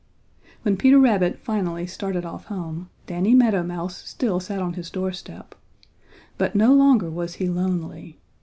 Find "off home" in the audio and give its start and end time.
2.25-2.89